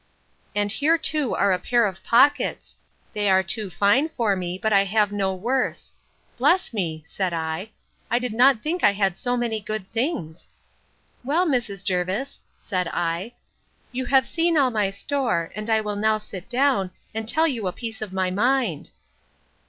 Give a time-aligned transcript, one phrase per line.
[0.55, 2.75] And here too are a pair of pockets:
[3.13, 5.93] they are too fine for me; but I have no worse.
[6.39, 7.69] Bless me, said I,
[8.09, 10.49] I did not think I had so many good things!
[11.23, 11.83] Well, Mrs.
[11.83, 13.33] Jervis, said I,
[13.91, 17.67] you have seen all my store, and I will now sit down, and tell you
[17.67, 18.89] a piece of my mind.